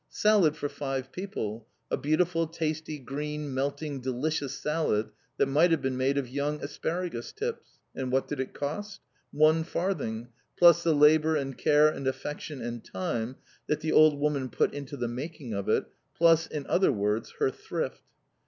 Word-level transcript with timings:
Salad 0.09 0.55
for 0.55 0.67
five 0.67 1.11
people 1.11 1.67
a 1.91 1.95
beautiful, 1.95 2.47
tasty, 2.47 2.97
green, 2.97 3.53
melting, 3.53 3.99
delicious 4.01 4.55
salad 4.55 5.11
that 5.37 5.45
might 5.45 5.69
have 5.69 5.83
been 5.83 5.95
made 5.95 6.17
of 6.17 6.27
young 6.27 6.59
asparagus 6.63 7.31
tips! 7.31 7.77
And 7.95 8.11
what 8.11 8.27
did 8.27 8.39
it 8.39 8.51
cost? 8.55 8.99
One 9.31 9.63
farthing, 9.63 10.29
plus 10.57 10.81
the 10.81 10.95
labour 10.95 11.35
and 11.35 11.55
care 11.55 11.87
and 11.87 12.07
affection 12.07 12.61
and 12.63 12.83
time 12.83 13.35
that 13.67 13.81
the 13.81 13.91
old 13.91 14.17
woman 14.19 14.49
put 14.49 14.73
into 14.73 14.97
the 14.97 15.07
making 15.07 15.53
of 15.53 15.69
it 15.69 15.85
plus, 16.17 16.47
in 16.47 16.65
other 16.65 16.91
words, 16.91 17.35
her 17.37 17.51
thrift! 17.51 18.01